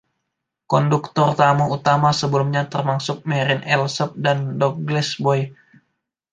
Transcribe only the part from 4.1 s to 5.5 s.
dan Douglas Boyd.